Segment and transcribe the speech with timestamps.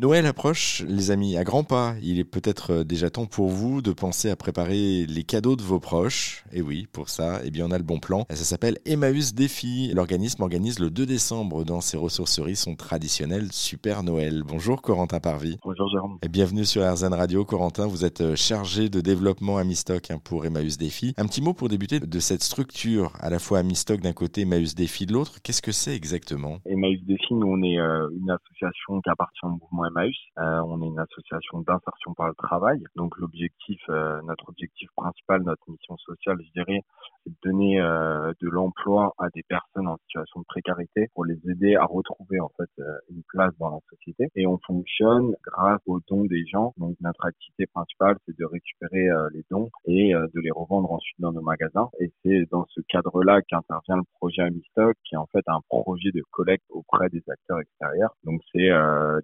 [0.00, 1.92] Noël approche, les amis, à grands pas.
[2.00, 5.62] Il est peut-être euh, déjà temps pour vous de penser à préparer les cadeaux de
[5.62, 6.42] vos proches.
[6.54, 8.24] Et oui, pour ça, eh bien, on a le bon plan.
[8.30, 9.92] Ça s'appelle Emmaüs Défi.
[9.92, 14.42] L'organisme organise le 2 décembre dans ses ressourceries son traditionnel Super Noël.
[14.42, 15.58] Bonjour Corentin Parvi.
[15.62, 16.16] Bonjour Jérôme.
[16.22, 17.44] Et bienvenue sur RZN Radio.
[17.44, 21.12] Corentin, vous êtes euh, chargé de développement à Mistock hein, pour Emmaüs Défi.
[21.18, 24.42] Un petit mot pour débuter de cette structure, à la fois à Mistock d'un côté,
[24.42, 25.42] Emmaüs Défi de l'autre.
[25.42, 26.60] Qu'est-ce que c'est exactement?
[26.64, 30.16] Emmaüs Défi, nous, on est euh, une association qui appartient au mouvement Emmaüs.
[30.38, 32.82] Euh, on est une association d'insertion par le travail.
[32.96, 36.80] Donc l'objectif, euh, notre objectif principal, notre mission sociale, je dirais,
[37.24, 41.38] c'est de donner euh, de l'emploi à des personnes en situation de précarité pour les
[41.50, 42.70] aider à retrouver en fait
[43.10, 43.76] une place dans la
[44.34, 46.74] Et on fonctionne grâce aux dons des gens.
[46.76, 51.32] Donc notre activité principale, c'est de récupérer les dons et de les revendre ensuite dans
[51.32, 51.88] nos magasins.
[52.00, 56.10] Et c'est dans ce cadre-là qu'intervient le projet Amistock, qui est en fait un projet
[56.12, 58.14] de collecte auprès des acteurs extérieurs.
[58.24, 58.70] Donc c'est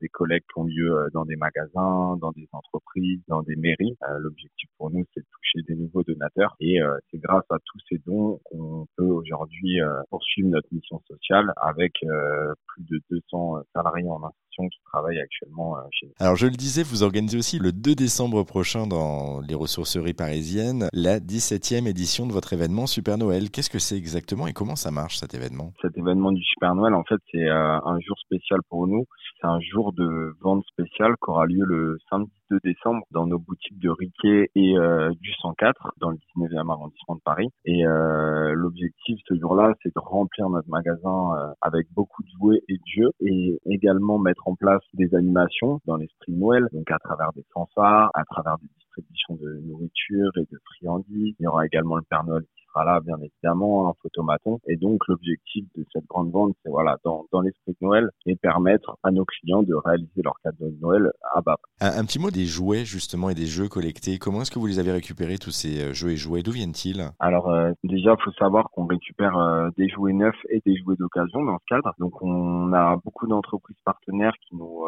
[0.00, 3.96] des collectes qui ont lieu euh, dans des magasins, dans des entreprises, dans des mairies.
[4.08, 7.58] Euh, l'objectif pour nous, c'est de toucher des nouveaux donateurs et euh, c'est grâce à
[7.64, 9.78] tous ces dons qu'on peut aujourd'hui
[10.10, 14.20] poursuivre notre mission sociale avec plus de 200 salariés en
[14.62, 16.12] qui travaillent actuellement chez nous.
[16.20, 20.88] Alors je le disais, vous organisez aussi le 2 décembre prochain dans les ressourceries parisiennes
[20.92, 23.50] la 17e édition de votre événement Super Noël.
[23.50, 25.72] Qu'est-ce que c'est exactement et comment ça marche cet événement?
[25.82, 29.04] Cet événement du Super Noël, en fait, c'est un jour spécial pour nous.
[29.40, 33.38] C'est un jour de vente spéciale qui aura lieu le samedi 2 décembre dans nos
[33.38, 37.48] boutiques de Riquet et euh, du 104 dans le 19e arrondissement de Paris.
[37.64, 42.60] Et euh, l'objectif ce jour-là, c'est de remplir notre magasin euh, avec beaucoup de jouets
[42.68, 46.90] et de jeux et également mettre en place des animations dans l'esprit de Noël, donc
[46.90, 51.34] à travers des fanfares, à travers des distributions de nourriture et de friandises.
[51.38, 52.44] Il y aura également le Père Noël
[52.82, 54.58] là, bien évidemment, un photomaton.
[54.66, 58.34] Et donc, l'objectif de cette grande vente, c'est voilà, dans, dans l'esprit de Noël, et
[58.34, 61.88] permettre à nos clients de réaliser leur cadeau de Noël à bas prix.
[61.98, 64.18] Un, petit mot des jouets, justement, et des jeux collectés.
[64.18, 66.42] Comment est-ce que vous les avez récupérés, tous ces euh, jeux et jouets?
[66.42, 67.10] D'où viennent-ils?
[67.20, 70.96] Alors, euh, déjà, il faut savoir qu'on récupère euh, des jouets neufs et des jouets
[70.96, 71.92] d'occasion dans ce cadre.
[71.98, 74.83] Donc, on a beaucoup d'entreprises partenaires qui nous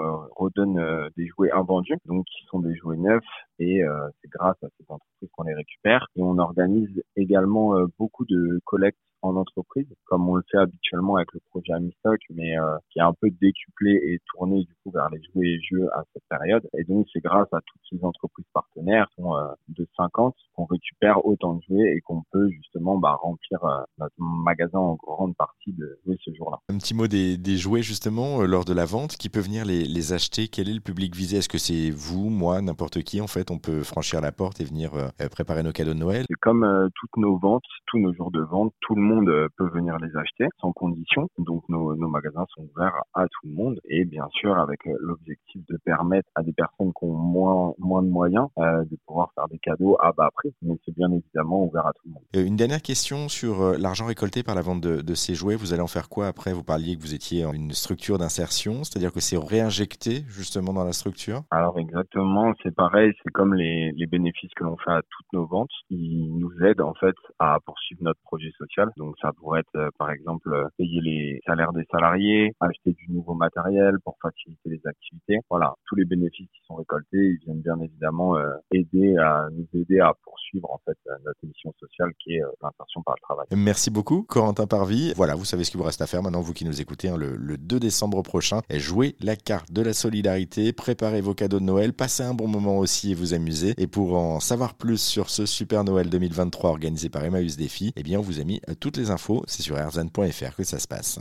[0.46, 3.22] redonnent des jouets invendus, donc qui sont des jouets neufs,
[3.58, 3.82] et
[4.20, 6.06] c'est grâce à ces entreprises qu'on les récupère.
[6.16, 11.16] Et on organise également euh, beaucoup de collectes en entreprise, comme on le fait habituellement
[11.16, 14.90] avec le projet Amistock, mais euh, qui est un peu décuplé et tourné du coup
[14.90, 16.68] vers les jouets et jeux à cette période.
[16.78, 21.24] Et donc c'est grâce à toutes ces entreprises partenaires, sont euh, de 50, qu'on récupère
[21.24, 25.72] autant de jouets et qu'on peut justement bah, remplir euh, notre magasin en grande partie
[25.72, 26.58] de jouets ce jour-là.
[26.68, 29.84] Un petit mot des, des jouets justement lors de la vente, qui peut venir les,
[29.84, 30.48] les acheter?
[30.48, 31.38] Quel est le public visé?
[31.38, 34.64] Est-ce que c'est vous, moi, n'importe qui En fait, on peut franchir la porte et
[34.64, 34.92] venir
[35.30, 36.24] préparer nos cadeaux de Noël?
[36.28, 39.48] C'est comme toutes nos ventes, tous nos jours de vente, tout le monde monde euh,
[39.56, 41.28] peut venir les acheter sans condition.
[41.38, 44.96] Donc nos, nos magasins sont ouverts à tout le monde et bien sûr avec euh,
[45.00, 49.30] l'objectif de permettre à des personnes qui ont moins moins de moyens euh, de pouvoir
[49.34, 50.52] faire des cadeaux à bas prix.
[50.62, 52.46] Mais c'est bien évidemment ouvert à tout le monde.
[52.46, 55.56] Une dernière question sur l'argent récolté par la vente de, de, ces jouets.
[55.56, 56.52] Vous allez en faire quoi après?
[56.52, 60.84] Vous parliez que vous étiez en une structure d'insertion, c'est-à-dire que c'est réinjecté justement dans
[60.84, 61.42] la structure?
[61.50, 63.12] Alors exactement, c'est pareil.
[63.22, 65.70] C'est comme les, les bénéfices que l'on fait à toutes nos ventes.
[65.90, 68.90] Ils nous aident en fait à poursuivre notre projet social.
[68.96, 73.12] Donc ça pourrait être euh, par exemple euh, payer les salaires des salariés, acheter du
[73.12, 75.38] nouveau matériel pour faciliter les activités.
[75.50, 79.66] Voilà, tous les bénéfices qui sont récoltés, ils viennent bien évidemment euh, aider à nous
[79.74, 83.46] aider à poursuivre en fait notre mission sociale qui est l'insertion par le travail.
[83.54, 85.12] Merci beaucoup Corentin Parvi.
[85.14, 87.16] Voilà, vous savez ce qu'il vous reste à faire maintenant vous qui nous écoutez hein,
[87.16, 88.60] le, le 2 décembre prochain.
[88.70, 92.78] Jouez la carte de la solidarité, préparez vos cadeaux de Noël, passez un bon moment
[92.78, 93.74] aussi et vous amusez.
[93.78, 98.02] Et pour en savoir plus sur ce Super Noël 2023 organisé par Emmaüs Défi, eh
[98.02, 101.18] bien on vous a mis toutes les infos, c'est sur rzn.fr que ça se passe.